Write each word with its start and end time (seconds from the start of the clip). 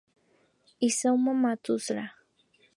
Isamu 0.87 1.31
Matsuura 1.41 2.05